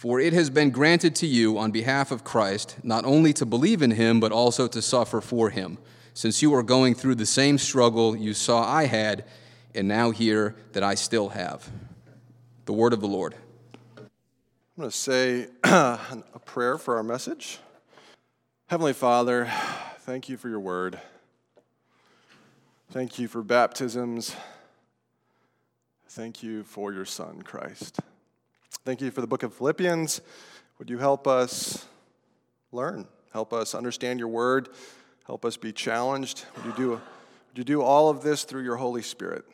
[0.00, 3.82] For it has been granted to you on behalf of Christ not only to believe
[3.82, 5.76] in him, but also to suffer for him,
[6.14, 9.26] since you are going through the same struggle you saw I had,
[9.74, 11.68] and now hear that I still have.
[12.64, 13.34] The word of the Lord.
[13.98, 14.08] I'm
[14.78, 17.58] going to say a prayer for our message.
[18.68, 19.52] Heavenly Father,
[19.98, 20.98] thank you for your word.
[22.90, 24.34] Thank you for baptisms.
[26.08, 28.00] Thank you for your Son, Christ.
[28.84, 30.20] Thank you for the book of Philippians.
[30.78, 31.86] Would you help us
[32.72, 33.06] learn?
[33.32, 34.68] Help us understand your word.
[35.26, 36.44] Help us be challenged.
[36.56, 39.44] Would you do, would you do all of this through your Holy Spirit?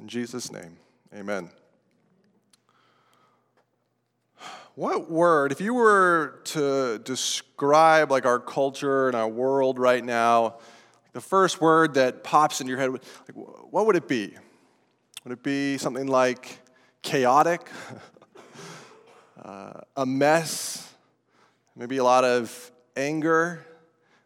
[0.00, 0.76] In Jesus' name,
[1.14, 1.50] amen.
[4.74, 10.56] What word, if you were to describe like our culture and our world right now,
[11.12, 13.02] the first word that pops in your head, like,
[13.34, 14.34] what would it be?
[15.24, 16.58] Would it be something like
[17.02, 17.68] chaotic?
[19.44, 20.92] uh, a mess,
[21.76, 23.64] maybe a lot of anger,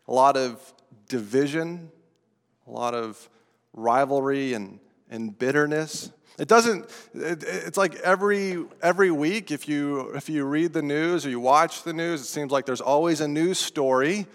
[0.08, 0.60] a lot of
[1.08, 1.90] division,
[2.66, 3.28] a lot of
[3.72, 4.78] rivalry and,
[5.10, 6.10] and bitterness.
[6.38, 11.24] It doesn't, it, it's like every, every week, if you, if you read the news
[11.24, 14.26] or you watch the news, it seems like there's always a news story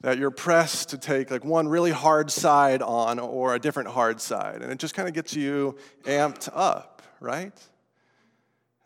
[0.00, 4.20] that you're pressed to take like one really hard side on or a different hard
[4.20, 4.62] side.
[4.62, 7.52] And it just kind of gets you amped up, right?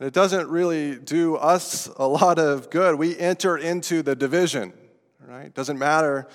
[0.02, 2.96] And it doesn't really do us a lot of good.
[2.96, 4.72] We enter into the division,
[5.24, 5.54] right?
[5.54, 6.26] Doesn't matter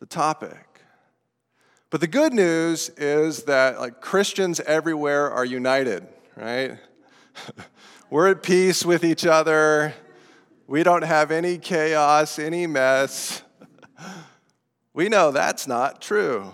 [0.00, 0.80] the topic.
[1.90, 6.78] But the good news is that like Christians everywhere are united, right?
[8.10, 9.92] We're at peace with each other.
[10.66, 13.42] We don't have any chaos, any mess.
[14.94, 16.52] We know that's not true.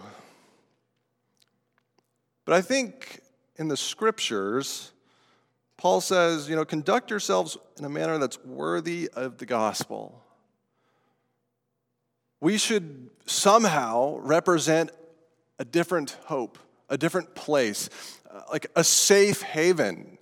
[2.45, 3.21] But I think
[3.55, 4.93] in the scriptures,
[5.79, 10.21] Paul says, you know, conduct yourselves in a manner that's worthy of the gospel.
[12.41, 14.91] We should somehow represent
[15.61, 16.59] a different hope,
[16.89, 17.91] a different place,
[18.29, 20.19] uh, like a safe haven,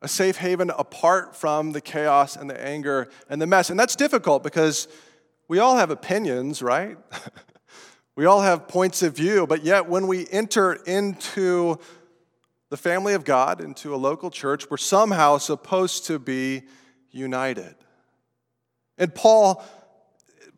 [0.00, 3.70] a safe haven apart from the chaos and the anger and the mess.
[3.70, 4.86] And that's difficult because
[5.48, 6.96] we all have opinions, right?
[8.16, 11.80] we all have points of view, but yet when we enter into
[12.74, 16.62] the family of God into a local church, we're somehow supposed to be
[17.12, 17.76] united.
[18.98, 19.64] And Paul,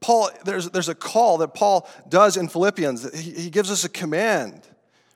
[0.00, 3.14] Paul, there's, there's a call that Paul does in Philippians.
[3.14, 4.66] He, he gives us a command.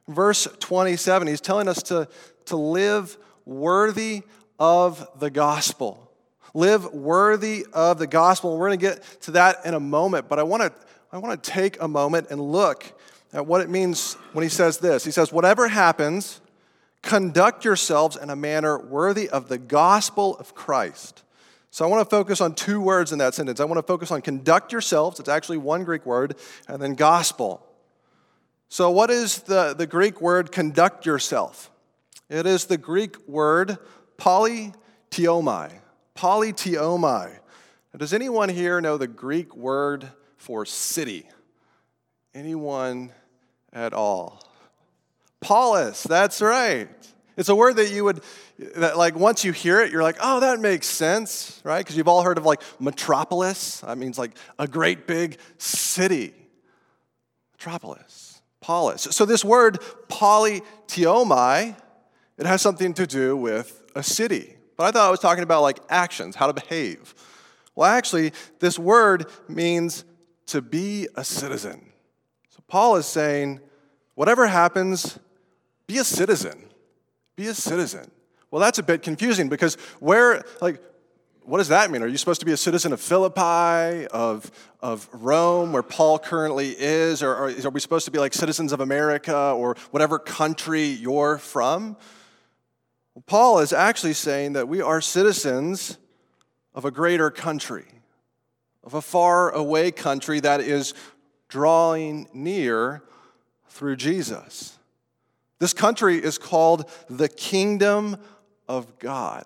[0.09, 2.06] Verse 27, he's telling us to,
[2.44, 4.21] to live worthy
[4.59, 6.12] of the gospel.
[6.53, 8.50] Live worthy of the gospel.
[8.50, 10.72] And we're going to get to that in a moment, but I want to
[11.12, 12.93] I want to take a moment and look
[13.32, 15.03] at what it means when he says this.
[15.03, 16.43] He says, Whatever happens,
[17.03, 21.22] Conduct yourselves in a manner worthy of the gospel of Christ.
[21.71, 23.61] So I want to focus on two words in that sentence.
[23.61, 26.37] I want to focus on conduct yourselves, it's actually one Greek word,
[26.69, 27.65] and then gospel.
[28.69, 31.71] So, what is the, the Greek word conduct yourself?
[32.28, 33.78] It is the Greek word
[34.17, 35.72] politeuomai.
[36.17, 37.38] Politeuomai.
[37.97, 41.27] Does anyone here know the Greek word for city?
[42.32, 43.11] Anyone
[43.72, 44.41] at all?
[45.41, 46.89] Polis, that's right.
[47.37, 48.21] It's a word that you would,
[48.77, 51.78] that like once you hear it, you're like, oh, that makes sense, right?
[51.78, 53.81] Because you've all heard of like metropolis.
[53.81, 56.34] That means like a great big city.
[57.53, 59.03] Metropolis, polis.
[59.11, 61.77] So this word politeuomai,
[62.37, 64.56] it has something to do with a city.
[64.77, 67.15] But I thought I was talking about like actions, how to behave.
[67.75, 70.05] Well, actually, this word means
[70.47, 71.93] to be a citizen.
[72.50, 73.61] So Paul is saying,
[74.14, 75.19] whatever happens,
[75.90, 76.66] be a citizen.
[77.34, 78.08] Be a citizen.
[78.52, 80.81] Well, that's a bit confusing because where, like,
[81.42, 82.00] what does that mean?
[82.02, 86.76] Are you supposed to be a citizen of Philippi, of, of Rome, where Paul currently
[86.78, 87.25] is?
[87.25, 91.96] Or, are we supposed to be like citizens of America or whatever country you're from?
[93.14, 95.98] Well, Paul is actually saying that we are citizens
[96.72, 97.87] of a greater country,
[98.84, 100.94] of a far away country that is
[101.48, 103.02] drawing near
[103.69, 104.76] through Jesus.
[105.61, 108.17] This country is called the kingdom
[108.67, 109.45] of God.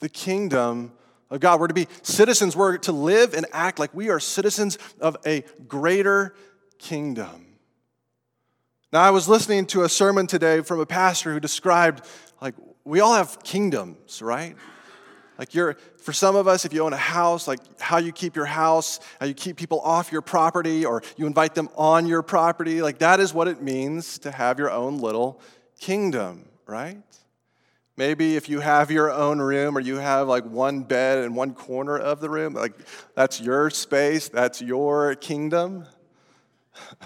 [0.00, 0.92] The kingdom
[1.30, 1.60] of God.
[1.60, 2.56] We're to be citizens.
[2.56, 6.34] We're to live and act like we are citizens of a greater
[6.78, 7.46] kingdom.
[8.90, 12.04] Now, I was listening to a sermon today from a pastor who described,
[12.40, 12.54] like,
[12.84, 14.56] we all have kingdoms, right?
[15.38, 18.34] Like, you're, for some of us, if you own a house, like how you keep
[18.34, 22.22] your house, how you keep people off your property, or you invite them on your
[22.22, 25.40] property, like, that is what it means to have your own little
[25.78, 27.02] kingdom, right?
[27.98, 31.52] Maybe if you have your own room or you have like one bed in one
[31.52, 32.74] corner of the room, like
[33.16, 35.84] that's your space, that's your kingdom.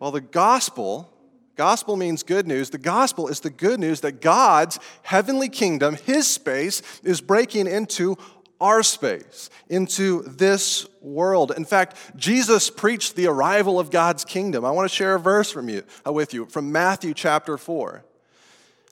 [0.00, 1.12] well, the gospel,
[1.56, 2.70] gospel means good news.
[2.70, 8.16] The gospel is the good news that God's heavenly kingdom, his space, is breaking into
[8.60, 11.52] our space, into this world.
[11.56, 14.64] In fact, Jesus preached the arrival of God's kingdom.
[14.64, 18.04] I want to share a verse from you, uh, with you from Matthew chapter 4.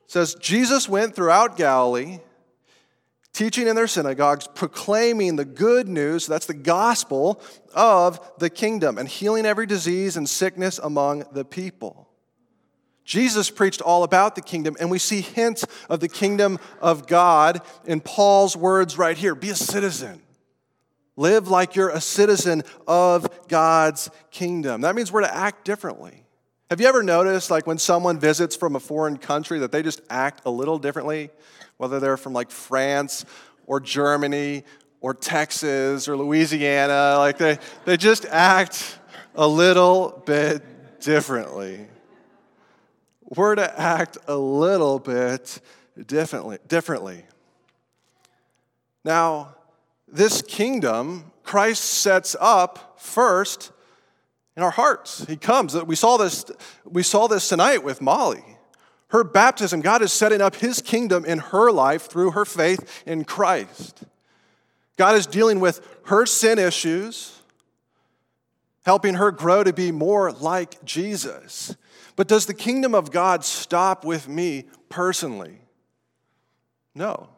[0.04, 2.18] It says, Jesus went throughout Galilee,
[3.32, 7.40] teaching in their synagogues, proclaiming the good news, that's the gospel
[7.74, 12.03] of the kingdom, and healing every disease and sickness among the people.
[13.04, 17.60] Jesus preached all about the kingdom, and we see hints of the kingdom of God
[17.84, 20.22] in Paul's words right here be a citizen.
[21.16, 24.80] Live like you're a citizen of God's kingdom.
[24.80, 26.24] That means we're to act differently.
[26.70, 30.00] Have you ever noticed, like, when someone visits from a foreign country, that they just
[30.08, 31.30] act a little differently?
[31.76, 33.26] Whether they're from, like, France
[33.66, 34.64] or Germany
[35.00, 38.98] or Texas or Louisiana, like, they, they just act
[39.34, 41.86] a little bit differently.
[43.28, 45.60] We're to act a little bit
[46.06, 46.58] differently.
[46.68, 47.24] differently.
[49.04, 49.56] Now,
[50.08, 53.72] this kingdom, Christ sets up first
[54.56, 55.24] in our hearts.
[55.26, 55.74] He comes.
[55.84, 56.44] We saw this,
[56.84, 58.44] we saw this tonight with Molly.
[59.08, 63.24] Her baptism, God is setting up his kingdom in her life through her faith in
[63.24, 64.02] Christ.
[64.96, 67.40] God is dealing with her sin issues,
[68.84, 71.76] helping her grow to be more like Jesus.
[72.16, 75.58] But does the kingdom of God stop with me personally?
[76.94, 77.28] No.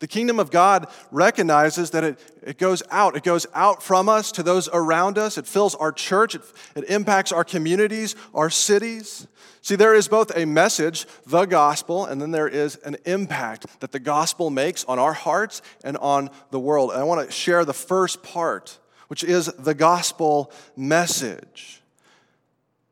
[0.00, 3.16] The kingdom of God recognizes that it, it goes out.
[3.16, 5.36] It goes out from us to those around us.
[5.36, 6.34] It fills our church.
[6.34, 6.42] It,
[6.74, 9.26] it impacts our communities, our cities.
[9.60, 13.92] See, there is both a message, the gospel, and then there is an impact that
[13.92, 16.92] the gospel makes on our hearts and on the world.
[16.92, 18.78] And I want to share the first part,
[19.08, 21.79] which is the gospel message.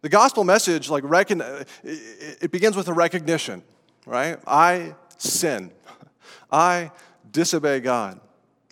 [0.08, 1.42] The gospel message, like, recon-
[1.84, 3.62] it begins with a recognition,
[4.06, 4.38] right?
[4.46, 5.70] I sin.
[6.50, 6.92] I
[7.30, 8.18] disobey God.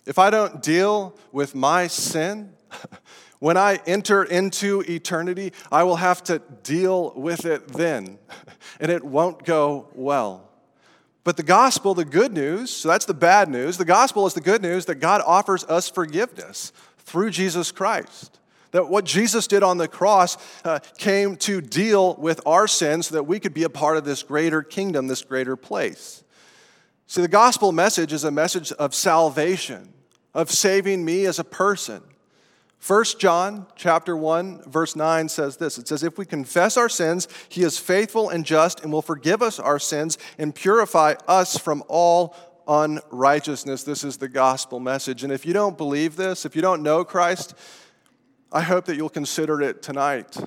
[0.07, 2.53] If I don't deal with my sin,
[3.39, 8.17] when I enter into eternity, I will have to deal with it then,
[8.79, 10.49] and it won't go well.
[11.23, 13.77] But the gospel, the good news, so that's the bad news.
[13.77, 18.36] The gospel is the good news that God offers us forgiveness through Jesus Christ.
[18.71, 23.15] That what Jesus did on the cross uh, came to deal with our sins so
[23.15, 26.23] that we could be a part of this greater kingdom, this greater place.
[27.07, 29.93] See, the gospel message is a message of salvation,
[30.33, 32.03] of saving me as a person.
[32.85, 35.77] 1 John chapter 1 verse 9 says this.
[35.77, 39.41] It says if we confess our sins, he is faithful and just and will forgive
[39.41, 42.35] us our sins and purify us from all
[42.67, 43.83] unrighteousness.
[43.83, 45.23] This is the gospel message.
[45.23, 47.55] And if you don't believe this, if you don't know Christ,
[48.51, 50.37] I hope that you'll consider it tonight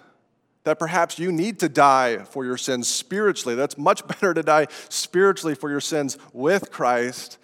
[0.64, 3.54] that perhaps you need to die for your sins spiritually.
[3.54, 7.38] That's much better to die spiritually for your sins with Christ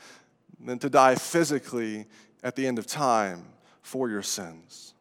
[0.60, 2.06] than to die physically
[2.42, 3.44] at the end of time
[3.82, 4.94] for your sins.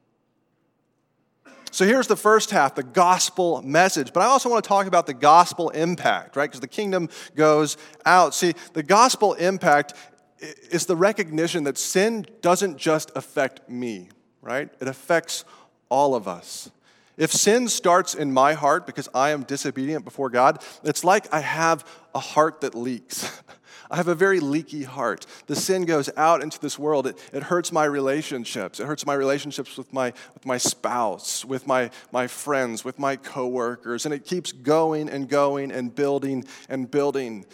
[1.71, 4.13] So here's the first half, the gospel message.
[4.13, 6.49] But I also want to talk about the gospel impact, right?
[6.49, 8.33] Because the kingdom goes out.
[8.33, 9.93] See, the gospel impact
[10.39, 14.07] is the recognition that sin doesn't just affect me,
[14.45, 14.69] right?
[14.79, 15.43] It affects
[15.89, 16.69] all of us.
[17.17, 21.39] If sin starts in my heart because I am disobedient before God, it's like I
[21.39, 23.41] have a heart that leaks.
[23.91, 25.25] I have a very leaky heart.
[25.45, 27.07] The sin goes out into this world.
[27.07, 28.79] It, it hurts my relationships.
[28.79, 33.15] It hurts my relationships with my, with my spouse, with my, my friends, with my
[33.15, 34.05] coworkers.
[34.05, 37.45] And it keeps going and going and building and building.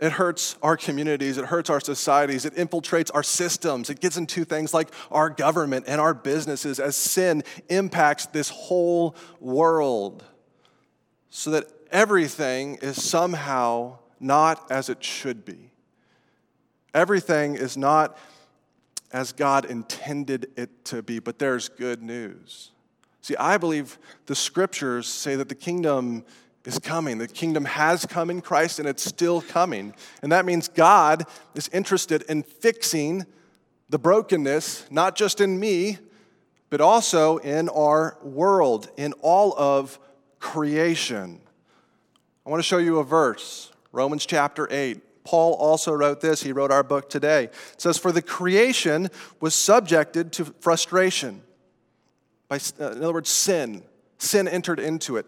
[0.00, 4.44] It hurts our communities, it hurts our societies, it infiltrates our systems, it gets into
[4.44, 10.24] things like our government and our businesses as sin impacts this whole world
[11.30, 15.70] so that everything is somehow not as it should be.
[16.92, 18.16] Everything is not
[19.12, 22.72] as God intended it to be, but there's good news.
[23.20, 26.24] See, I believe the scriptures say that the kingdom
[26.64, 27.18] is coming.
[27.18, 29.94] The kingdom has come in Christ and it's still coming.
[30.22, 33.26] And that means God is interested in fixing
[33.90, 35.98] the brokenness, not just in me,
[36.70, 39.98] but also in our world, in all of
[40.38, 41.40] creation.
[42.46, 45.00] I want to show you a verse, Romans chapter 8.
[45.24, 46.42] Paul also wrote this.
[46.42, 47.44] He wrote our book today.
[47.44, 49.08] It says, For the creation
[49.40, 51.42] was subjected to frustration.
[52.48, 53.82] By, uh, in other words, sin.
[54.18, 55.26] Sin entered into it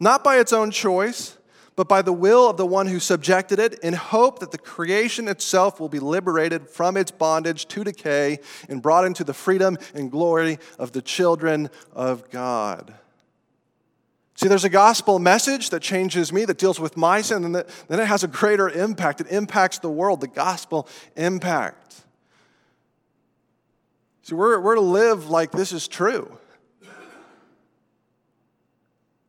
[0.00, 1.36] not by its own choice,
[1.76, 5.28] but by the will of the one who subjected it, in hope that the creation
[5.28, 10.10] itself will be liberated from its bondage to decay and brought into the freedom and
[10.10, 12.92] glory of the children of God.
[14.34, 18.00] See, there's a gospel message that changes me, that deals with my sin, and then
[18.00, 19.20] it has a greater impact.
[19.20, 22.02] It impacts the world, the gospel impact.
[24.22, 26.36] See, we're, we're to live like this is true.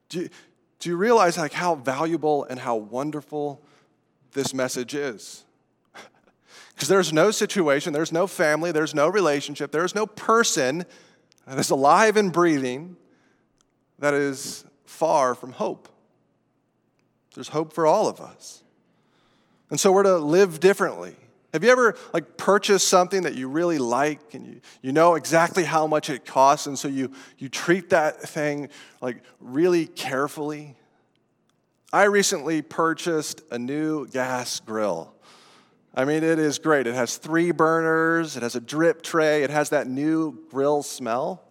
[0.10, 0.30] Do you,
[0.80, 3.62] do you realize like how valuable and how wonderful
[4.34, 5.44] this message is?
[6.74, 10.86] Because there's no situation, there's no family, there's no relationship, there's no person
[11.46, 12.96] that is alive and breathing
[13.98, 15.90] that is far from hope.
[17.36, 18.64] There's hope for all of us.
[19.70, 21.16] And so we're to live differently.
[21.54, 25.64] Have you ever like purchased something that you really like and you, you know exactly
[25.64, 28.70] how much it costs and so you, you treat that thing
[29.02, 30.76] like really carefully?
[31.92, 35.12] I recently purchased a new gas grill.
[35.96, 36.86] I mean, it is great.
[36.86, 41.44] It has three burners, it has a drip tray, it has that new grill smell.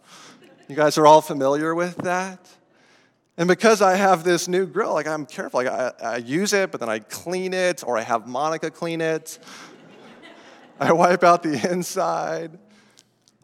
[0.69, 2.47] You guys are all familiar with that?
[3.39, 5.63] And because I have this new grill, like I'm careful.
[5.63, 9.01] Like I, I use it, but then I clean it, or I have Monica clean
[9.01, 9.39] it.
[10.79, 12.59] I wipe out the inside.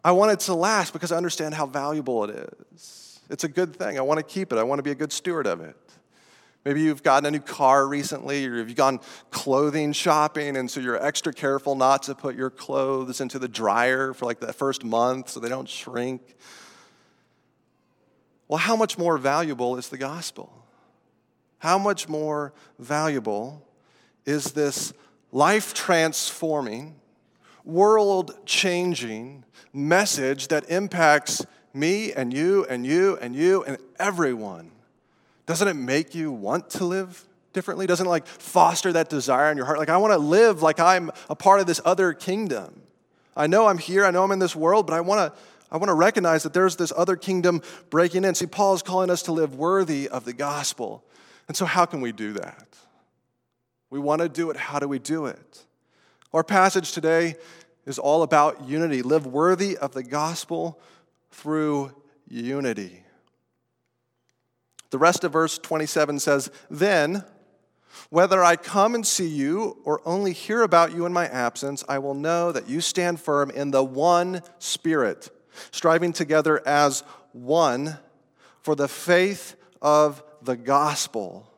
[0.03, 3.19] I want it to last because I understand how valuable it is.
[3.29, 3.97] It's a good thing.
[3.97, 4.57] I want to keep it.
[4.57, 5.75] I want to be a good steward of it.
[6.63, 8.99] Maybe you've gotten a new car recently, or you've gone
[9.29, 14.13] clothing shopping, and so you're extra careful not to put your clothes into the dryer
[14.13, 16.35] for like the first month so they don't shrink.
[18.47, 20.65] Well, how much more valuable is the gospel?
[21.59, 23.67] How much more valuable
[24.25, 24.91] is this
[25.31, 26.95] life transforming,
[27.65, 29.43] world changing
[29.73, 34.71] message that impacts me and you and you and you and everyone?
[35.45, 37.87] Doesn't it make you want to live differently?
[37.87, 39.79] Doesn't it like foster that desire in your heart?
[39.79, 42.81] Like, I want to live like I'm a part of this other kingdom.
[43.35, 45.39] I know I'm here, I know I'm in this world, but I want to.
[45.71, 48.35] I want to recognize that there's this other kingdom breaking in.
[48.35, 51.03] See, Paul is calling us to live worthy of the gospel.
[51.47, 52.67] And so, how can we do that?
[53.89, 54.57] We want to do it.
[54.57, 55.65] How do we do it?
[56.35, 57.37] Our passage today
[57.85, 59.01] is all about unity.
[59.01, 60.77] Live worthy of the gospel
[61.31, 61.93] through
[62.27, 63.03] unity.
[64.89, 67.23] The rest of verse 27 says, Then,
[68.09, 71.99] whether I come and see you or only hear about you in my absence, I
[71.99, 75.29] will know that you stand firm in the one Spirit,
[75.71, 77.97] striving together as one
[78.61, 81.49] for the faith of the gospel.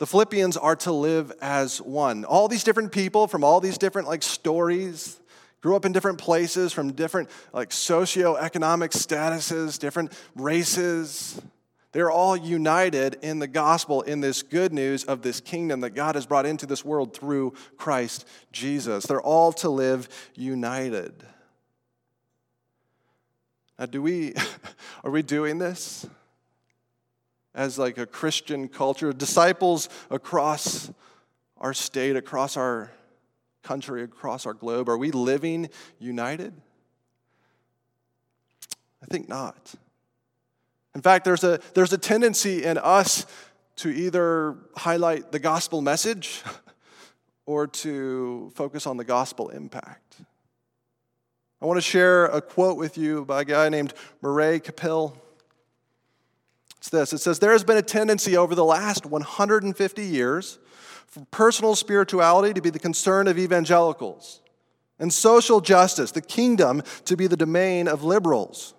[0.00, 2.24] The Philippians are to live as one.
[2.24, 5.20] All these different people from all these different like stories,
[5.60, 11.38] grew up in different places from different like socioeconomic statuses, different races.
[11.92, 16.14] They're all united in the gospel, in this good news of this kingdom that God
[16.14, 19.04] has brought into this world through Christ Jesus.
[19.04, 21.12] They're all to live united.
[23.78, 24.32] Now, do we,
[25.04, 26.06] are we doing this
[27.54, 29.12] as like a Christian culture?
[29.12, 30.90] Disciples across
[31.58, 32.90] our state, across our
[33.62, 34.88] country, across our globe?
[34.88, 36.54] Are we living united?
[39.02, 39.74] I think not.
[40.94, 43.26] In fact, there's a, there's a tendency in us
[43.76, 46.42] to either highlight the gospel message
[47.46, 50.16] or to focus on the gospel impact.
[51.62, 55.12] I want to share a quote with you by a guy named Murray Capill.
[56.80, 60.58] It's this it says, There has been a tendency over the last 150 years
[61.06, 64.40] for personal spirituality to be the concern of evangelicals,
[64.98, 68.72] and social justice, the kingdom, to be the domain of liberals.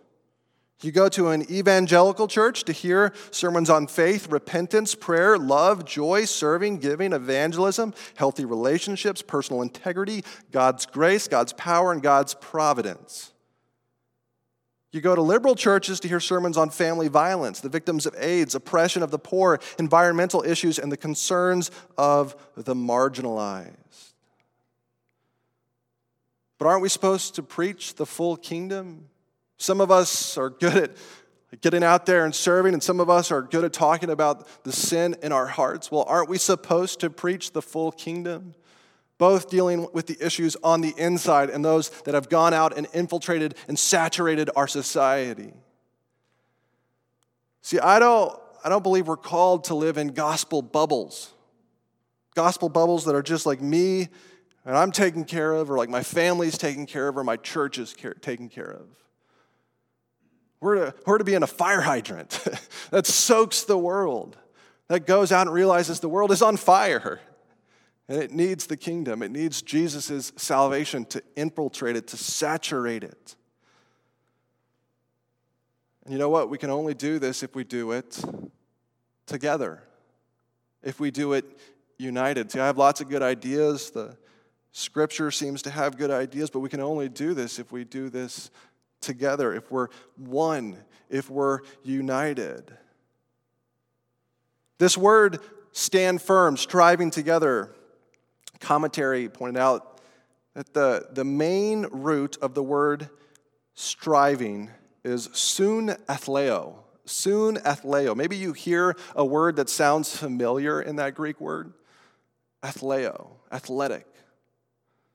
[0.81, 6.25] You go to an evangelical church to hear sermons on faith, repentance, prayer, love, joy,
[6.25, 13.30] serving, giving, evangelism, healthy relationships, personal integrity, God's grace, God's power, and God's providence.
[14.91, 18.55] You go to liberal churches to hear sermons on family violence, the victims of AIDS,
[18.55, 24.13] oppression of the poor, environmental issues, and the concerns of the marginalized.
[26.57, 29.07] But aren't we supposed to preach the full kingdom?
[29.57, 30.75] Some of us are good
[31.53, 34.63] at getting out there and serving, and some of us are good at talking about
[34.63, 35.89] the sin in our hearts.
[35.89, 38.55] Well, aren't we supposed to preach the full kingdom?
[39.21, 42.87] Both dealing with the issues on the inside and those that have gone out and
[42.91, 45.53] infiltrated and saturated our society.
[47.61, 48.35] See, I don't,
[48.65, 51.29] I don't believe we're called to live in gospel bubbles.
[52.33, 54.07] Gospel bubbles that are just like me
[54.65, 57.77] and I'm taken care of, or like my family's taken care of, or my church
[57.77, 58.87] is taken care of.
[60.61, 62.43] We're to, we're to be in a fire hydrant
[62.89, 64.35] that soaks the world,
[64.87, 67.19] that goes out and realizes the world is on fire.
[68.11, 73.37] And it needs the kingdom, it needs Jesus' salvation to infiltrate it, to saturate it.
[76.03, 76.49] And you know what?
[76.49, 78.21] We can only do this if we do it
[79.27, 79.81] together,
[80.83, 81.57] if we do it
[81.97, 82.51] united.
[82.51, 83.91] See, I have lots of good ideas.
[83.91, 84.17] The
[84.73, 88.09] scripture seems to have good ideas, but we can only do this if we do
[88.09, 88.51] this
[88.99, 89.87] together, if we're
[90.17, 90.75] one,
[91.09, 92.77] if we're united.
[94.79, 95.39] This word,
[95.71, 97.73] stand firm, striving together,
[98.61, 99.99] commentary pointed out
[100.53, 103.09] that the, the main root of the word
[103.73, 104.69] striving
[105.03, 106.75] is soon athleo.
[107.05, 108.15] Sunathleo.
[108.15, 111.73] Maybe you hear a word that sounds familiar in that Greek word.
[112.63, 114.05] Athleo, athletic.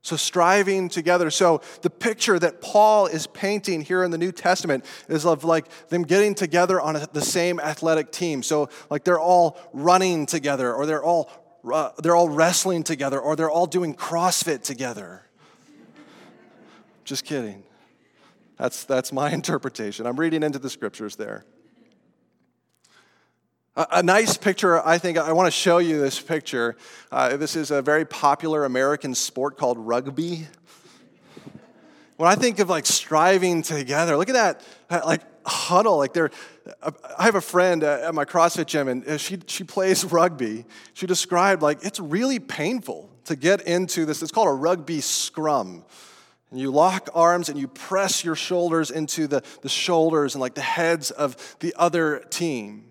[0.02, 1.30] So, striving together.
[1.30, 5.66] So, the picture that Paul is painting here in the New Testament is of like
[5.88, 8.42] them getting together on a, the same athletic team.
[8.42, 11.28] So, like they're all running together, or they're all,
[11.73, 15.23] uh, they're all wrestling together, or they're all doing CrossFit together.
[17.04, 17.62] Just kidding.
[18.56, 20.06] That's, that's my interpretation.
[20.06, 21.44] I'm reading into the scriptures there.
[23.76, 26.76] A, nice picture, I think, I want to show you this picture.
[27.12, 30.46] Uh, this is a very popular American sport called rugby.
[32.16, 35.99] When I think of like striving together, look at that, like huddle.
[35.99, 36.30] Like they're,
[37.18, 40.64] I have a friend at my CrossFit gym, and she, she plays rugby.
[40.94, 44.23] She described like it's really painful to get into this.
[44.23, 45.85] It's called a rugby scrum.
[46.50, 50.55] And you lock arms and you press your shoulders into the, the shoulders and like
[50.55, 52.85] the heads of the other team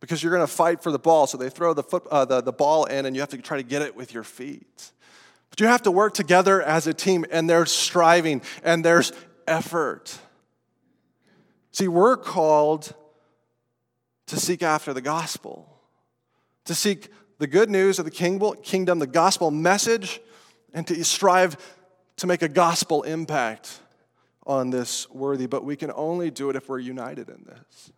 [0.00, 1.26] because you're going to fight for the ball.
[1.26, 3.58] So they throw the, foot, uh, the, the ball in, and you have to try
[3.58, 4.90] to get it with your feet.
[5.50, 9.12] But you have to work together as a team, and there's striving and there's
[9.46, 10.18] effort.
[11.72, 12.94] See, we're called
[14.26, 15.68] to seek after the gospel,
[16.66, 17.08] to seek
[17.38, 20.20] the good news of the kingdom, the gospel message,
[20.74, 21.56] and to strive
[22.16, 23.80] to make a gospel impact
[24.46, 25.46] on this worthy.
[25.46, 27.90] But we can only do it if we're united in this.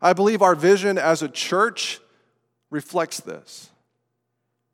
[0.00, 2.00] I believe our vision as a church
[2.70, 3.70] reflects this.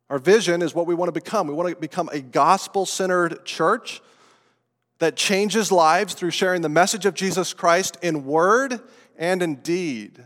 [0.08, 1.48] Our vision is what we want to become.
[1.48, 4.00] We want to become a gospel centered church
[4.98, 8.80] that changes lives through sharing the message of Jesus Christ in word
[9.16, 10.22] and in deed.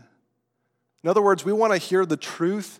[1.03, 2.79] In other words, we want to hear the truth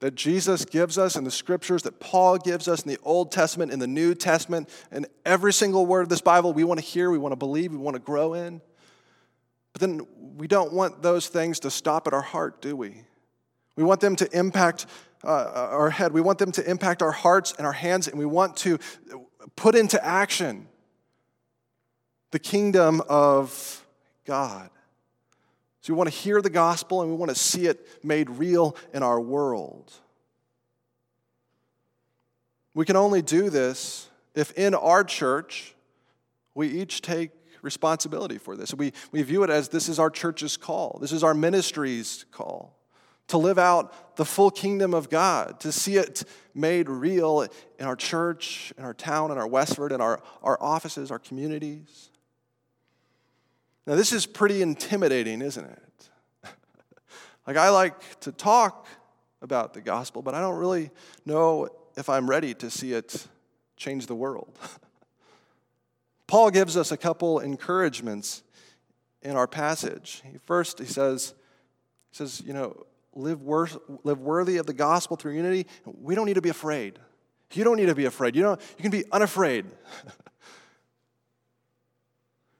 [0.00, 3.72] that Jesus gives us in the scriptures, that Paul gives us in the Old Testament,
[3.72, 7.10] in the New Testament, and every single word of this Bible we want to hear,
[7.10, 8.60] we want to believe, we want to grow in.
[9.72, 13.02] But then we don't want those things to stop at our heart, do we?
[13.76, 14.86] We want them to impact
[15.24, 16.12] uh, our head.
[16.12, 18.78] We want them to impact our hearts and our hands, and we want to
[19.54, 20.66] put into action
[22.32, 23.86] the kingdom of
[24.24, 24.68] God.
[25.80, 28.76] So we want to hear the gospel and we want to see it made real
[28.92, 29.92] in our world.
[32.74, 35.74] We can only do this if in our church
[36.54, 37.30] we each take
[37.62, 38.74] responsibility for this.
[38.74, 42.76] We, we view it as this is our church's call, this is our ministry's call
[43.28, 47.46] to live out the full kingdom of God, to see it made real
[47.78, 52.10] in our church, in our town, in our Westford, in our, our offices, our communities.
[53.86, 56.08] Now, this is pretty intimidating, isn't it?
[57.46, 58.86] like, I like to talk
[59.40, 60.90] about the gospel, but I don't really
[61.26, 63.26] know if I'm ready to see it
[63.76, 64.56] change the world.
[66.26, 68.42] Paul gives us a couple encouragements
[69.20, 70.22] in our passage.
[70.44, 71.34] First, he says,
[72.10, 73.68] he says, you know, live, wor-
[74.04, 75.66] live worthy of the gospel through unity.
[75.84, 76.98] We don't need to be afraid.
[77.52, 78.34] You don't need to be afraid.
[78.34, 79.66] You know, you can be unafraid.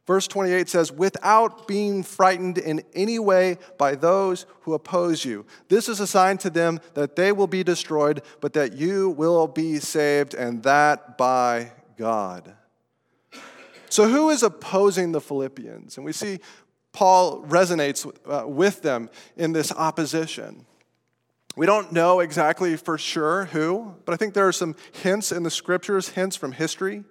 [0.07, 5.47] Verse 28 says, without being frightened in any way by those who oppose you.
[5.69, 9.47] This is a sign to them that they will be destroyed, but that you will
[9.47, 12.57] be saved, and that by God.
[13.89, 15.99] So, who is opposing the Philippians?
[15.99, 16.41] And we see
[16.93, 20.67] Paul resonates uh, with them in this opposition.
[21.57, 25.43] We don't know exactly for sure who, but I think there are some hints in
[25.43, 27.05] the scriptures, hints from history.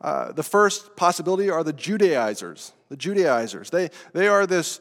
[0.00, 2.72] Uh, the first possibility are the Judaizers.
[2.88, 3.70] The Judaizers.
[3.70, 4.80] They, they are this,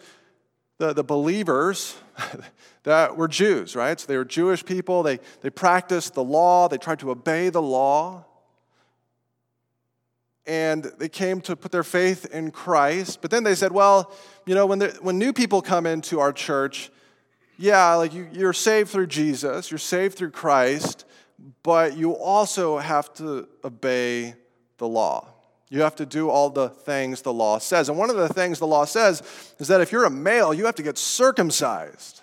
[0.78, 1.96] the, the believers
[2.84, 4.00] that were Jews, right?
[4.00, 5.04] So they were Jewish people.
[5.04, 8.26] They, they practiced the law, they tried to obey the law.
[10.46, 13.22] And they came to put their faith in Christ.
[13.22, 14.14] But then they said, well,
[14.46, 16.90] you know, when, when new people come into our church,
[17.58, 21.04] yeah, like you, you're saved through Jesus, you're saved through Christ,
[21.64, 24.36] but you also have to obey
[24.78, 25.28] the law.
[25.70, 27.90] You have to do all the things the law says.
[27.90, 29.22] And one of the things the law says
[29.60, 32.22] is that if you're a male, you have to get circumcised.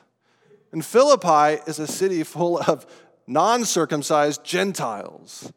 [0.73, 2.87] And Philippi is a city full of
[3.27, 5.53] non circumcised Gentiles.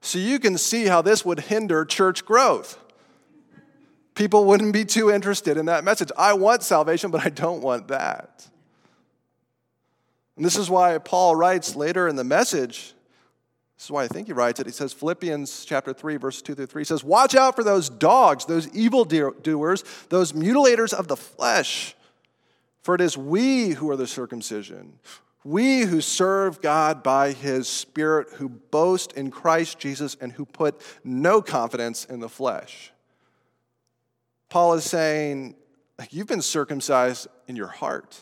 [0.00, 2.78] So you can see how this would hinder church growth.
[4.14, 6.10] People wouldn't be too interested in that message.
[6.18, 8.46] I want salvation, but I don't want that.
[10.36, 12.94] And this is why Paul writes later in the message
[13.82, 14.66] this is why I think he writes it.
[14.66, 18.44] He says, Philippians chapter 3, verse 2 through 3 says, Watch out for those dogs,
[18.44, 21.96] those evil doers, those mutilators of the flesh.
[22.82, 25.00] For it is we who are the circumcision,
[25.42, 30.80] we who serve God by his Spirit, who boast in Christ Jesus, and who put
[31.02, 32.92] no confidence in the flesh.
[34.48, 35.56] Paul is saying,
[36.10, 38.16] You've been circumcised in your heart.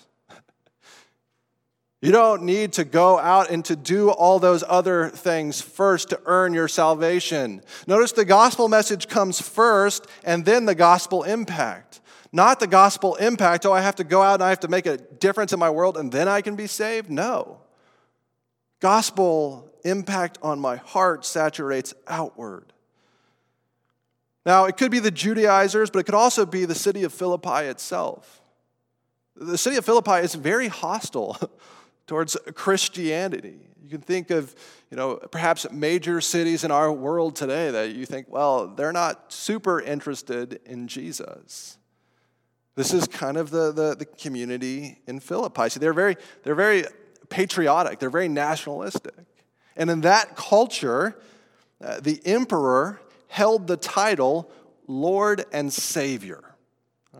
[2.01, 6.21] You don't need to go out and to do all those other things first to
[6.25, 7.63] earn your salvation.
[7.87, 12.01] Notice the gospel message comes first and then the gospel impact.
[12.33, 14.87] Not the gospel impact, oh, I have to go out and I have to make
[14.87, 17.11] a difference in my world and then I can be saved.
[17.11, 17.61] No.
[18.81, 22.73] Gospel impact on my heart saturates outward.
[24.47, 27.67] Now, it could be the Judaizers, but it could also be the city of Philippi
[27.67, 28.41] itself.
[29.37, 31.37] The city of Philippi is very hostile
[32.11, 33.61] towards Christianity.
[33.81, 34.53] You can think of,
[34.91, 39.33] you know, perhaps major cities in our world today that you think, well, they're not
[39.33, 41.79] super interested in Jesus.
[42.75, 45.69] This is kind of the, the, the community in Philippi.
[45.69, 46.83] See, they're very, they're very
[47.29, 49.15] patriotic, they're very nationalistic.
[49.77, 51.17] And in that culture,
[51.81, 54.51] uh, the emperor held the title
[54.89, 56.50] Lord and Savior.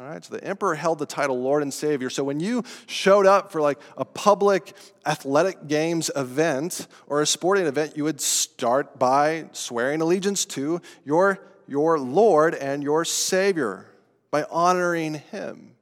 [0.01, 2.09] All right, so the emperor held the title Lord and Savior.
[2.09, 7.67] So when you showed up for like a public athletic games event or a sporting
[7.67, 13.89] event, you would start by swearing allegiance to your, your Lord and your Savior
[14.31, 15.73] by honoring Him.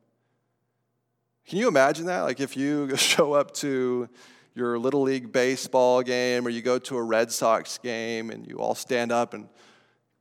[1.47, 2.23] Can you imagine that?
[2.23, 4.09] Like if you show up to
[4.53, 8.57] your Little League baseball game or you go to a Red Sox game and you
[8.57, 9.49] all stand up and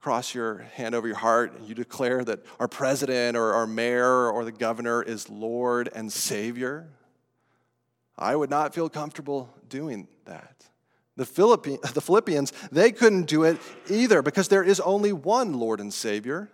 [0.07, 4.31] cross your hand over your heart and you declare that our president or our mayor
[4.31, 6.87] or the governor is Lord and Savior,
[8.17, 10.63] I would not feel comfortable doing that.
[11.17, 11.25] The,
[11.93, 13.57] the Philippians, they couldn't do it
[13.89, 16.49] either because there is only one Lord and Savior.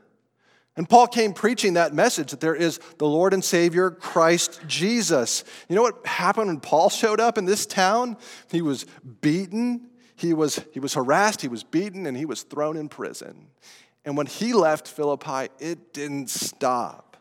[0.76, 5.44] And Paul came preaching that message that there is the Lord and Savior, Christ Jesus.
[5.70, 8.18] You know what happened when Paul showed up in this town?
[8.50, 8.88] He was
[9.22, 9.90] beaten,
[10.24, 13.48] he was, he was harassed, he was beaten, and he was thrown in prison.
[14.06, 17.18] And when he left Philippi, it didn't stop.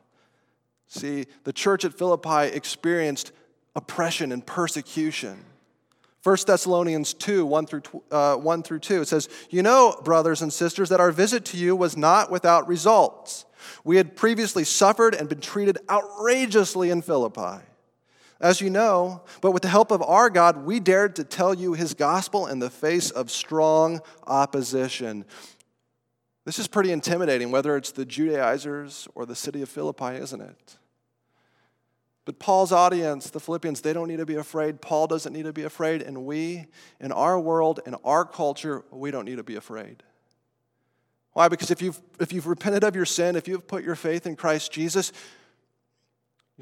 [0.86, 3.32] See, the church at Philippi experienced
[3.74, 5.44] oppression and persecution.
[6.22, 10.52] 1 Thessalonians 2, 1 through, uh, 1 through 2, it says, You know, brothers and
[10.52, 13.44] sisters, that our visit to you was not without results.
[13.84, 17.64] We had previously suffered and been treated outrageously in Philippi
[18.42, 21.74] as you know, but with the help of our God, we dared to tell you
[21.74, 25.24] his gospel in the face of strong opposition.
[26.44, 30.76] This is pretty intimidating, whether it's the Judaizers or the city of Philippi, isn't it?
[32.24, 34.80] But Paul's audience, the Philippians, they don't need to be afraid.
[34.80, 36.02] Paul doesn't need to be afraid.
[36.02, 36.66] And we,
[37.00, 40.02] in our world, in our culture, we don't need to be afraid.
[41.32, 41.48] Why?
[41.48, 44.36] Because if you've, if you've repented of your sin, if you've put your faith in
[44.36, 45.12] Christ Jesus,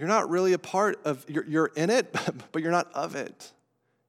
[0.00, 2.10] you're not really a part of, you're, you're in it,
[2.52, 3.52] but you're not of it.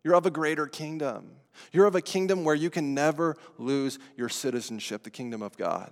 [0.06, 1.32] You're of a greater kingdom.
[1.74, 5.92] You're of a kingdom where you can never lose your citizenship, the kingdom of God.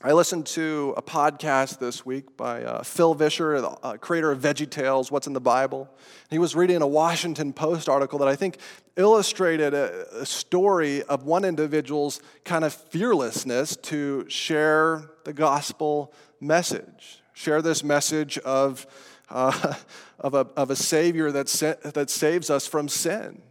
[0.00, 4.38] I listened to a podcast this week by uh, Phil Vischer, the uh, creator of
[4.40, 5.90] Veggie Tales, What's in the Bible.
[6.30, 8.58] He was reading a Washington Post article that I think
[8.94, 17.20] illustrated a, a story of one individual's kind of fearlessness to share the gospel message,
[17.32, 18.86] share this message of,
[19.30, 19.74] uh,
[20.20, 23.42] of, a, of a Savior that, sa- that saves us from sin.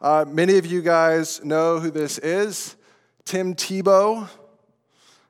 [0.00, 2.76] Uh, many of you guys know who this is
[3.24, 4.28] Tim Tebow.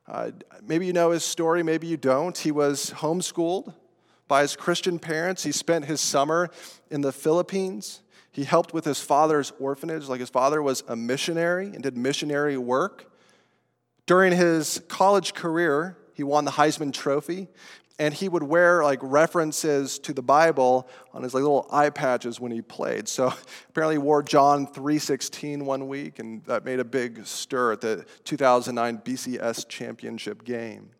[0.07, 0.31] Uh,
[0.63, 2.37] maybe you know his story, maybe you don't.
[2.37, 3.75] He was homeschooled
[4.29, 5.43] by his Christian parents.
[5.43, 6.51] He spent his summer
[6.91, 8.03] in the Philippines.
[8.31, 12.59] He helped with his father's orphanage, like his father was a missionary and did missionary
[12.59, 13.11] work.
[14.07, 17.49] During his college career, he won the Heisman Trophy,
[17.99, 22.41] and he would wear like references to the Bible on his like little eye patches
[22.41, 23.09] when he played.
[23.09, 23.33] So
[23.69, 28.99] apparently wore John 3:16 one week, and that made a big stir at the 2009
[29.05, 30.91] BCS championship game.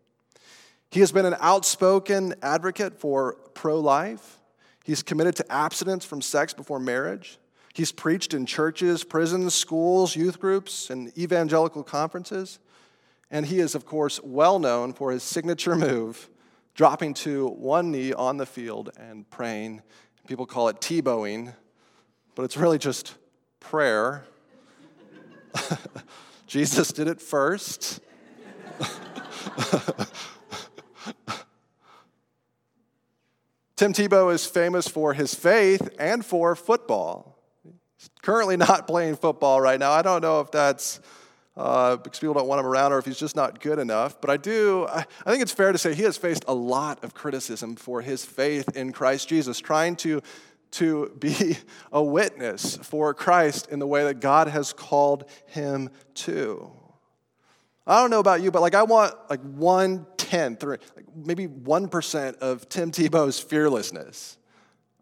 [0.91, 4.39] He has been an outspoken advocate for pro-life.
[4.85, 7.37] He's committed to abstinence from sex before marriage.
[7.73, 12.59] He's preached in churches, prisons, schools, youth groups, and evangelical conferences.
[13.29, 16.29] And he is, of course, well known for his signature move,
[16.75, 19.81] dropping to one knee on the field and praying.
[20.27, 21.55] People call it Tebowing,
[22.35, 23.15] but it's really just
[23.59, 24.25] prayer.
[26.47, 28.01] Jesus did it first.
[33.75, 37.37] Tim Tebow is famous for his faith and for football.
[37.97, 39.91] He's currently not playing football right now.
[39.91, 40.99] I don't know if that's
[41.57, 44.19] uh, because people don't want him around or if he's just not good enough.
[44.19, 47.03] But I do, I, I think it's fair to say he has faced a lot
[47.03, 50.21] of criticism for his faith in Christ Jesus, trying to,
[50.71, 51.57] to be
[51.91, 56.71] a witness for Christ in the way that God has called him to.
[57.87, 61.45] I don't know about you, but like I want like one tenth or like maybe
[61.45, 64.37] one percent of Tim Tebow's fearlessness.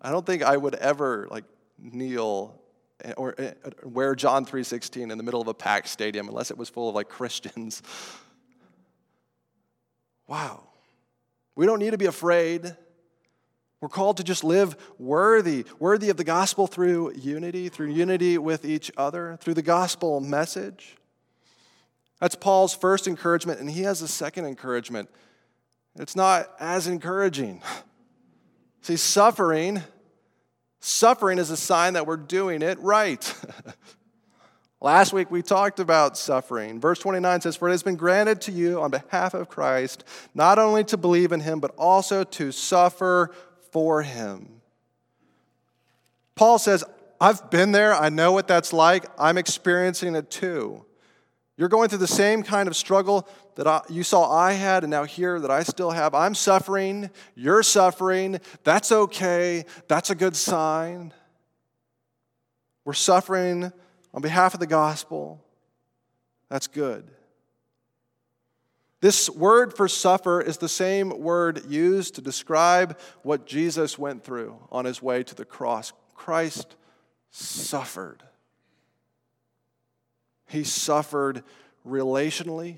[0.02, 1.46] I don't think I would ever like
[1.80, 2.62] kneel
[3.18, 3.52] or uh,
[3.84, 6.96] wear John 3:16 in the middle of a packed stadium unless it was full of
[6.96, 7.82] like Christians.
[10.26, 10.64] Wow.
[11.56, 12.76] We don't need to be afraid.
[13.82, 18.64] We're called to just live worthy, worthy of the gospel through unity, through unity with
[18.64, 20.96] each other, through the gospel message.
[22.22, 25.10] That's Paul's first encouragement, and he has a second encouragement.
[26.00, 27.62] It's not as encouraging.
[28.82, 29.84] See, suffering
[30.86, 33.34] Suffering is a sign that we're doing it right.
[34.82, 36.82] Last week we talked about suffering.
[36.82, 40.04] Verse 29 says, For it has been granted to you on behalf of Christ
[40.36, 43.34] not only to believe in him, but also to suffer
[43.72, 44.62] for him.
[46.36, 46.84] Paul says,
[47.22, 47.96] I've been there.
[47.96, 49.06] I know what that's like.
[49.18, 50.84] I'm experiencing it too.
[51.56, 54.90] You're going through the same kind of struggle that I, you saw I had and
[54.90, 56.16] now hear that I still have.
[56.16, 57.12] I'm suffering.
[57.36, 58.40] You're suffering.
[58.64, 59.66] That's okay.
[59.88, 61.14] That's a good sign.
[62.86, 63.72] We're suffering
[64.14, 65.44] on behalf of the gospel.
[66.50, 67.10] That's good.
[69.00, 74.58] This word for suffer is the same word used to describe what Jesus went through
[74.72, 75.92] on his way to the cross.
[76.16, 76.76] Christ
[77.30, 78.24] suffered.
[80.54, 81.44] He suffered
[81.84, 82.78] relationally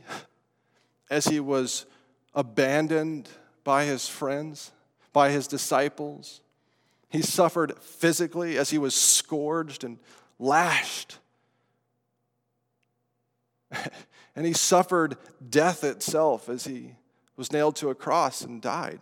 [1.09, 1.85] as he was
[2.33, 3.27] abandoned
[3.65, 4.71] by his friends,
[5.11, 6.39] by his disciples.
[7.09, 9.99] He suffered physically as he was scourged and
[10.39, 11.17] lashed.
[14.37, 15.17] and he suffered
[15.49, 16.95] death itself as he
[17.35, 19.01] was nailed to a cross and died.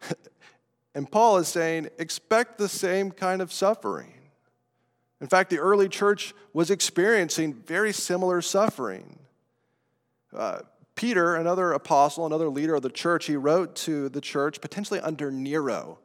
[0.94, 4.15] and Paul is saying, expect the same kind of suffering.
[5.20, 9.18] In fact, the early church was experiencing very similar suffering.
[10.34, 10.60] Uh,
[10.94, 15.30] Peter, another apostle, another leader of the church, he wrote to the church, potentially under
[15.30, 15.98] Nero.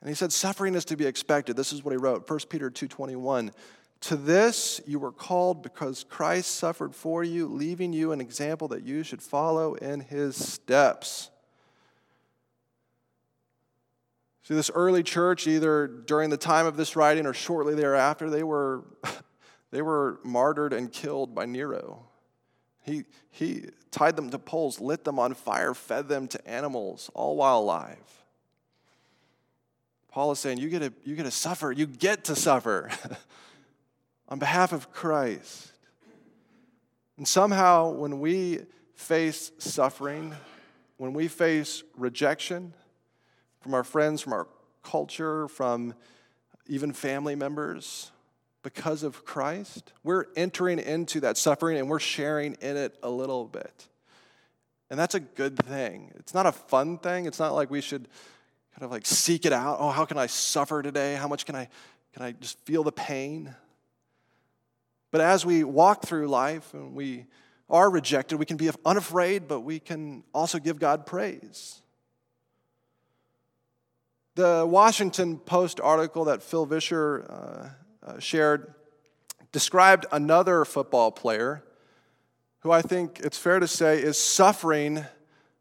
[0.00, 1.56] And he said, suffering is to be expected.
[1.56, 3.52] This is what he wrote, 1 Peter 2.21.
[4.02, 8.84] To this you were called because Christ suffered for you, leaving you an example that
[8.84, 11.30] you should follow in his steps.
[14.48, 18.42] See, this early church, either during the time of this writing or shortly thereafter, they
[18.42, 18.82] were,
[19.70, 22.06] they were martyred and killed by Nero.
[22.82, 27.36] He, he tied them to poles, lit them on fire, fed them to animals, all
[27.36, 28.24] while alive.
[30.10, 32.90] Paul is saying, you get to, you get to suffer, you get to suffer
[34.30, 35.72] on behalf of Christ.
[37.18, 38.60] And somehow, when we
[38.94, 40.34] face suffering,
[40.96, 42.72] when we face rejection,
[43.60, 44.48] from our friends, from our
[44.82, 45.94] culture, from
[46.66, 48.10] even family members
[48.62, 53.46] because of Christ, we're entering into that suffering and we're sharing in it a little
[53.46, 53.88] bit.
[54.90, 56.12] And that's a good thing.
[56.16, 57.26] It's not a fun thing.
[57.26, 58.08] It's not like we should
[58.74, 59.78] kind of like seek it out.
[59.80, 61.14] Oh, how can I suffer today?
[61.14, 61.68] How much can I
[62.12, 63.54] can I just feel the pain?
[65.10, 67.26] But as we walk through life and we
[67.70, 71.80] are rejected, we can be unafraid, but we can also give God praise.
[74.38, 78.72] The Washington Post article that Phil Vischer uh, uh, shared
[79.50, 81.64] described another football player
[82.60, 85.04] who I think it's fair to say is suffering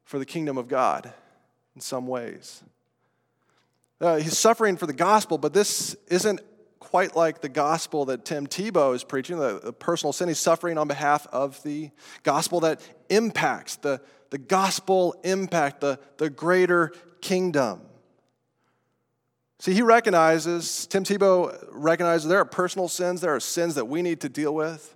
[0.03, 1.11] for the kingdom of God
[1.73, 2.61] in some ways.
[3.99, 6.41] Uh, he's suffering for the gospel, but this isn't
[6.77, 10.27] quite like the gospel that Tim Tebow is preaching, the, the, personal sin.
[10.27, 11.89] He's suffering on behalf of the
[12.21, 17.81] gospel that impacts, the, the gospel impact, the, the greater kingdom.
[19.60, 24.02] See, he recognizes, Tim Tebow recognizes there are personal sins, there are sins that we
[24.02, 24.96] need to deal with.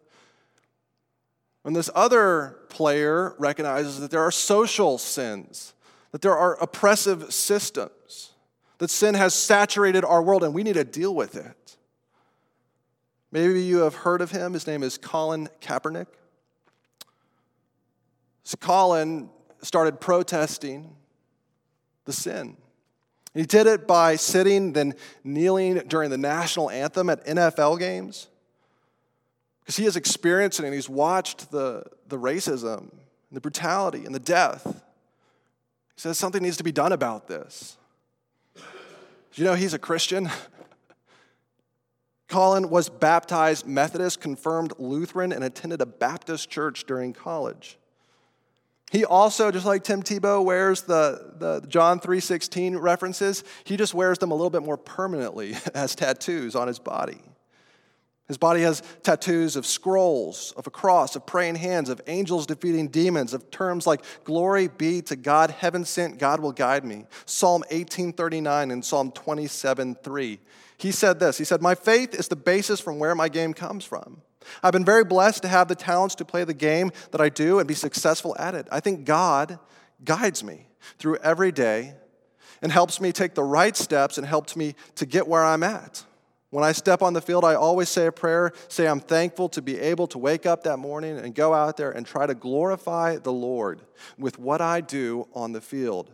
[1.63, 5.73] And this other player recognizes that there are social sins,
[6.11, 8.33] that there are oppressive systems,
[8.77, 11.77] that sin has saturated our world and we need to deal with it.
[13.31, 14.53] Maybe you have heard of him.
[14.53, 16.07] His name is Colin Kaepernick.
[18.43, 19.29] So Colin
[19.61, 20.95] started protesting
[22.05, 22.57] the sin.
[23.33, 28.27] He did it by sitting, then kneeling during the national anthem at NFL games.
[29.61, 32.91] Because he has experienced it and he's watched the, the racism, and
[33.31, 34.63] the brutality, and the death.
[34.65, 37.77] He says something needs to be done about this.
[39.35, 40.29] You know he's a Christian?
[42.27, 47.77] Colin was baptized Methodist, confirmed Lutheran, and attended a Baptist church during college.
[48.91, 54.17] He also, just like Tim Tebow wears the, the John 3.16 references, he just wears
[54.17, 57.21] them a little bit more permanently as tattoos on his body.
[58.27, 62.89] His body has tattoos of scrolls, of a cross, of praying hands, of angels defeating
[62.89, 67.05] demons, of terms like glory be to God, heaven sent, God will guide me.
[67.25, 70.39] Psalm 1839 and Psalm 27:3.
[70.77, 71.37] He said this.
[71.37, 74.21] He said, "My faith is the basis from where my game comes from.
[74.63, 77.59] I've been very blessed to have the talents to play the game that I do
[77.59, 78.67] and be successful at it.
[78.71, 79.59] I think God
[80.03, 81.95] guides me through every day
[82.61, 86.05] and helps me take the right steps and helps me to get where I'm at."
[86.51, 89.61] When I step on the field, I always say a prayer, say I'm thankful to
[89.61, 93.15] be able to wake up that morning and go out there and try to glorify
[93.15, 93.83] the Lord
[94.17, 96.11] with what I do on the field.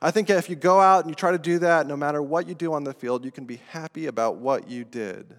[0.00, 2.48] I think if you go out and you try to do that, no matter what
[2.48, 5.34] you do on the field, you can be happy about what you did.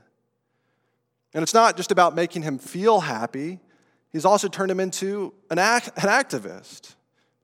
[1.33, 3.59] And it's not just about making him feel happy,
[4.11, 6.95] he's also turned him into an, act, an activist.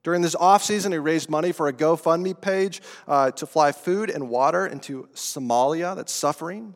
[0.02, 4.08] During this off season, he raised money for a GoFundMe page uh, to fly food
[4.08, 6.74] and water into Somalia that's suffering.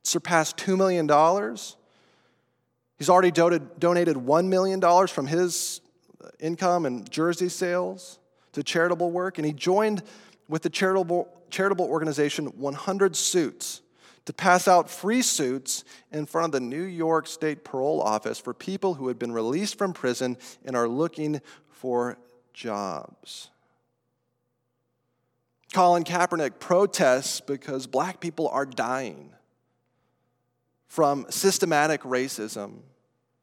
[0.00, 1.08] It surpassed $2 million.
[2.98, 5.80] He's already donated, donated $1 million from his
[6.40, 8.18] income and jersey sales
[8.52, 10.02] to charitable work, and he joined
[10.48, 13.82] with the charitable, charitable organization 100 Suits
[14.24, 18.54] to pass out free suits in front of the New York State Parole Office for
[18.54, 22.16] people who had been released from prison and are looking for
[22.52, 23.50] jobs.
[25.74, 29.30] Colin Kaepernick protests because black people are dying
[30.86, 32.76] from systematic racism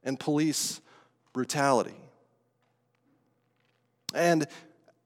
[0.03, 0.79] and police
[1.33, 1.97] brutality.
[4.13, 4.47] And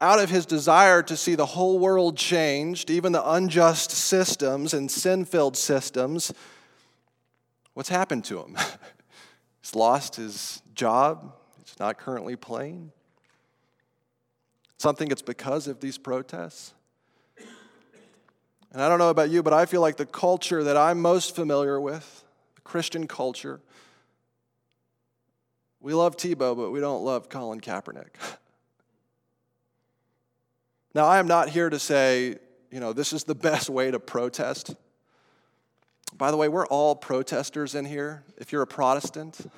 [0.01, 4.91] out of his desire to see the whole world changed, even the unjust systems and
[4.91, 6.33] sin filled systems,
[7.73, 8.57] what's happened to him?
[9.61, 11.33] He's lost his job,
[11.65, 12.91] he's not currently playing.
[14.77, 16.75] Something it's because of these protests.
[18.71, 21.33] And I don't know about you, but I feel like the culture that I'm most
[21.33, 23.59] familiar with, the Christian culture,
[25.79, 28.15] we love Tebow, but we don't love Colin Kaepernick.
[30.95, 32.37] now, I am not here to say,
[32.71, 34.73] you know, this is the best way to protest.
[36.17, 38.23] By the way, we're all protesters in here.
[38.37, 39.37] If you're a Protestant,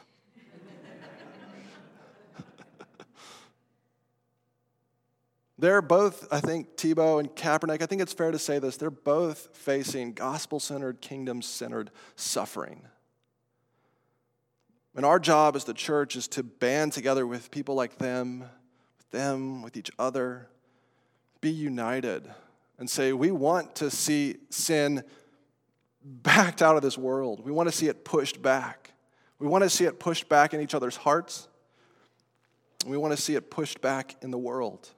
[5.60, 8.91] They're both, I think, Tebow and Kaepernick, I think it's fair to say this, they're
[8.91, 12.84] both facing gospel centered, kingdom centered suffering.
[14.95, 18.41] And our job as the church is to band together with people like them,
[18.97, 20.47] with them, with each other,
[21.41, 22.30] be united,
[22.80, 25.04] and say, we want to see sin
[26.04, 27.43] backed out of this world.
[27.43, 28.93] We want to see it pushed back.
[29.39, 31.47] We want to see it pushed back in each other's hearts.
[32.86, 34.89] We want to see it pushed back in the world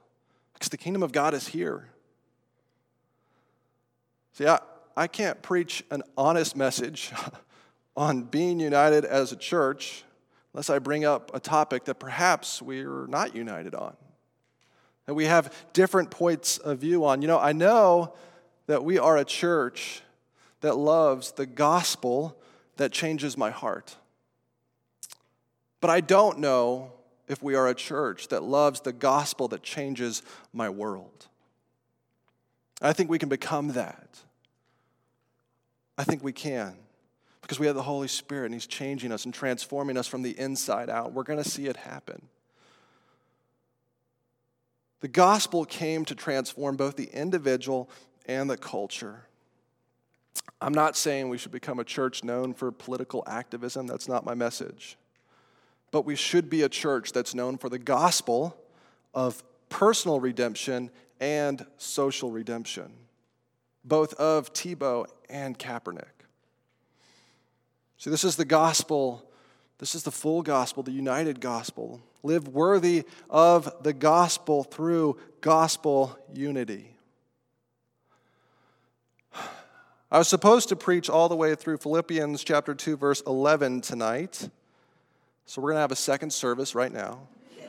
[0.54, 1.88] because the kingdom of God is here.
[4.34, 4.60] See, I,
[4.96, 7.12] I can't preach an honest message
[7.96, 10.04] on being united as a church
[10.52, 13.96] unless I bring up a topic that perhaps we're not united on,
[15.10, 17.20] that we have different points of view on.
[17.20, 18.14] You know, I know
[18.68, 20.02] that we are a church
[20.60, 22.38] that loves the gospel
[22.76, 23.96] that changes my heart.
[25.80, 26.92] But I don't know
[27.26, 31.26] if we are a church that loves the gospel that changes my world.
[32.80, 34.20] I think we can become that.
[35.98, 36.76] I think we can
[37.42, 40.38] because we have the Holy Spirit and He's changing us and transforming us from the
[40.38, 41.12] inside out.
[41.12, 42.28] We're going to see it happen.
[45.00, 47.88] The gospel came to transform both the individual
[48.26, 49.26] and the culture.
[50.60, 53.86] I'm not saying we should become a church known for political activism.
[53.86, 54.96] That's not my message.
[55.90, 58.56] But we should be a church that's known for the gospel
[59.14, 62.92] of personal redemption and social redemption,
[63.84, 66.04] both of Tebow and Kaepernick.
[67.96, 69.30] See, this is the gospel.
[69.78, 72.00] This is the full gospel, the united gospel.
[72.22, 76.94] Live worthy of the gospel through gospel unity.
[80.12, 84.50] I was supposed to preach all the way through Philippians chapter 2, verse 11 tonight.
[85.46, 87.20] So we're going to have a second service right now.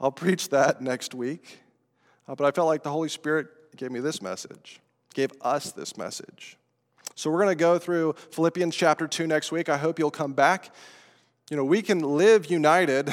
[0.00, 1.58] I'll preach that next week.
[2.26, 4.80] Uh, but I felt like the Holy Spirit gave me this message,
[5.14, 6.56] gave us this message.
[7.14, 9.68] So we're going to go through Philippians chapter 2 next week.
[9.68, 10.74] I hope you'll come back.
[11.50, 13.12] You know, we can live united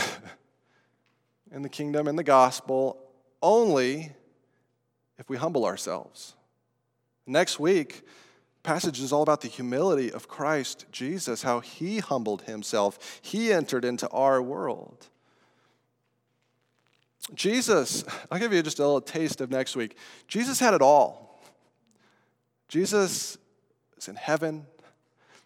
[1.52, 2.98] in the kingdom and the gospel
[3.42, 4.12] only
[5.18, 6.34] if we humble ourselves.
[7.26, 8.04] Next week,
[8.62, 13.22] passage is all about the humility of Christ Jesus, how he humbled himself.
[13.22, 15.08] He entered into our world.
[17.34, 19.98] Jesus, I'll give you just a little taste of next week.
[20.28, 21.42] Jesus had it all.
[22.68, 23.38] Jesus
[23.98, 24.68] is in heaven.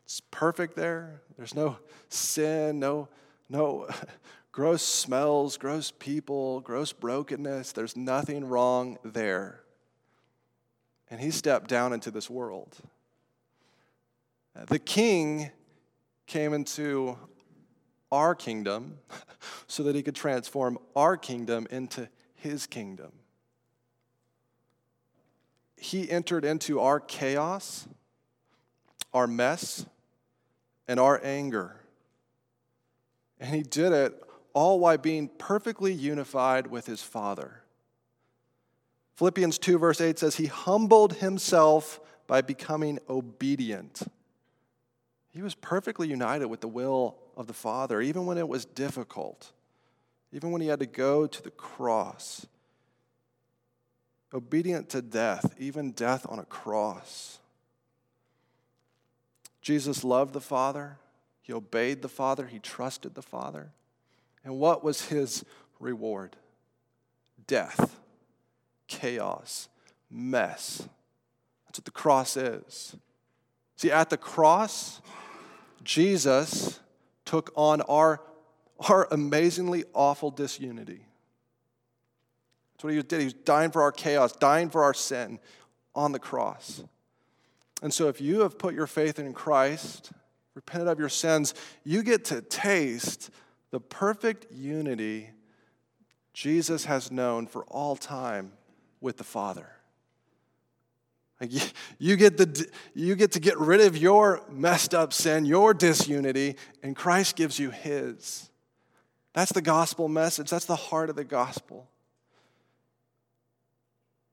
[0.09, 1.21] It's perfect there.
[1.37, 1.77] There's no
[2.09, 3.09] sin, no,
[3.47, 3.87] no
[4.51, 7.73] gross smells, gross people, gross brokenness.
[7.73, 9.61] There's nothing wrong there
[11.09, 12.75] and he stepped down into this world.
[14.55, 15.51] Uh, the king
[16.27, 17.17] came into
[18.11, 18.99] our kingdom
[19.67, 23.11] so that he could transform our kingdom into his kingdom.
[25.77, 27.87] He entered into our chaos,
[29.13, 29.85] our mess,
[30.89, 31.75] and our anger.
[33.39, 34.21] And he did it
[34.53, 37.61] all while being perfectly unified with his Father.
[39.15, 44.01] Philippians 2, verse 8 says, He humbled himself by becoming obedient.
[45.29, 49.51] He was perfectly united with the will of the Father, even when it was difficult,
[50.33, 52.47] even when he had to go to the cross.
[54.33, 57.38] Obedient to death, even death on a cross.
[59.69, 60.97] Jesus loved the Father,
[61.43, 63.69] he obeyed the Father, he trusted the Father.
[64.43, 65.45] And what was his
[65.79, 66.35] reward?
[67.45, 67.99] Death
[68.87, 69.69] chaos,
[70.09, 70.79] mess.
[71.67, 72.95] That's what the cross is.
[73.75, 75.01] See, at the cross,
[75.83, 76.79] Jesus
[77.23, 78.23] took on our,
[78.89, 81.05] our amazingly awful disunity.
[82.73, 83.19] That's what he did.
[83.19, 85.37] He was dying for our chaos, dying for our sin
[85.93, 86.81] on the cross.
[87.81, 90.11] And so, if you have put your faith in Christ,
[90.53, 91.53] repented of your sins,
[91.83, 93.29] you get to taste
[93.71, 95.29] the perfect unity
[96.33, 98.53] Jesus has known for all time
[99.01, 99.69] with the Father.
[101.99, 106.55] You, get the, you get to get rid of your messed up sin, your disunity,
[106.83, 108.49] and Christ gives you His.
[109.33, 110.49] That's the gospel message.
[110.49, 111.89] That's the heart of the gospel.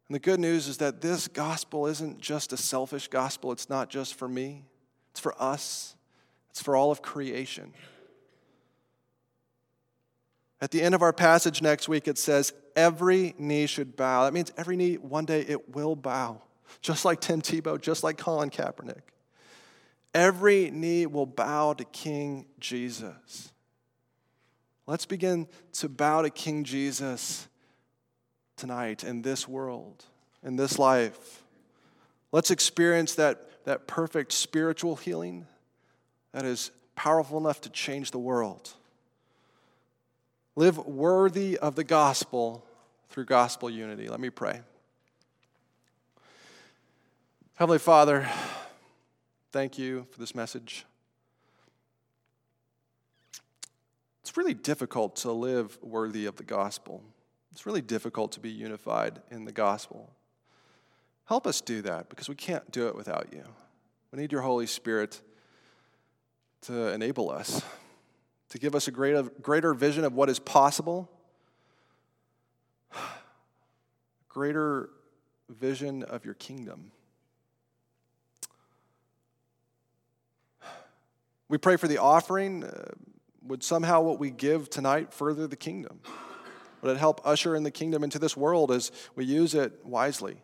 [0.09, 3.91] And the good news is that this gospel isn't just a selfish gospel, it's not
[3.91, 4.65] just for me,
[5.11, 5.97] it's for us,
[6.51, 7.73] it's for all of creation.
[10.61, 14.25] At the end of our passage next week, it says, Every knee should bow.
[14.25, 16.43] That means every knee, one day, it will bow.
[16.81, 19.03] Just like Tim Tebow, just like Colin Kaepernick.
[20.15, 23.53] Every knee will bow to King Jesus.
[24.87, 27.49] Let's begin to bow to King Jesus
[28.57, 30.05] tonight in this world,
[30.43, 31.43] in this life.
[32.33, 35.47] Let's experience that, that perfect spiritual healing
[36.33, 38.73] that is powerful enough to change the world.
[40.55, 42.65] Live worthy of the gospel
[43.11, 44.09] through gospel unity.
[44.09, 44.61] Let me pray.
[47.55, 48.29] Heavenly Father,
[49.53, 50.85] thank you for this message.
[54.23, 57.03] It's really difficult to live worthy of the gospel.
[57.57, 60.11] It's really difficult to be unified in the gospel.
[61.25, 63.45] Help us do that because we can't do it without you.
[64.13, 65.23] We need your Holy Spirit
[66.67, 67.63] to enable us
[68.51, 71.11] to give us a greater, greater vision of what is possible,
[74.29, 74.91] greater
[75.49, 76.93] vision of your kingdom.
[81.49, 82.65] We pray for the offering.
[82.65, 82.91] Uh,
[83.43, 86.01] would somehow what we give tonight further the kingdom?
[86.87, 90.37] Would it help usher in the kingdom into this world as we use it wisely?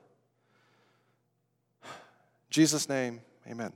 [2.51, 3.73] Jesus' name, amen.